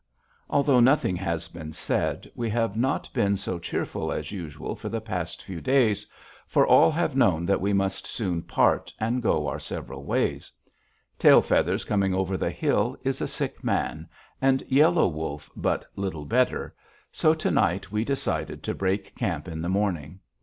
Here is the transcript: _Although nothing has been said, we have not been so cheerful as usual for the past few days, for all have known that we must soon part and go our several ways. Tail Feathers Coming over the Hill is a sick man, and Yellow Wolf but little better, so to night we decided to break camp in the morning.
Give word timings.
_Although 0.49 0.79
nothing 0.79 1.15
has 1.17 1.47
been 1.47 1.71
said, 1.73 2.27
we 2.33 2.49
have 2.49 2.75
not 2.75 3.07
been 3.13 3.37
so 3.37 3.59
cheerful 3.59 4.11
as 4.11 4.31
usual 4.31 4.75
for 4.75 4.89
the 4.89 4.99
past 4.99 5.43
few 5.43 5.61
days, 5.61 6.07
for 6.47 6.65
all 6.65 6.89
have 6.89 7.15
known 7.15 7.45
that 7.45 7.61
we 7.61 7.71
must 7.71 8.07
soon 8.07 8.41
part 8.41 8.91
and 8.99 9.21
go 9.21 9.45
our 9.47 9.59
several 9.59 10.03
ways. 10.03 10.51
Tail 11.19 11.39
Feathers 11.43 11.85
Coming 11.85 12.15
over 12.15 12.35
the 12.35 12.49
Hill 12.49 12.97
is 13.03 13.21
a 13.21 13.27
sick 13.27 13.63
man, 13.63 14.09
and 14.41 14.63
Yellow 14.67 15.07
Wolf 15.07 15.51
but 15.55 15.85
little 15.95 16.25
better, 16.25 16.73
so 17.11 17.35
to 17.35 17.51
night 17.51 17.91
we 17.91 18.03
decided 18.03 18.63
to 18.63 18.73
break 18.73 19.15
camp 19.15 19.47
in 19.47 19.61
the 19.61 19.69
morning. 19.69 20.19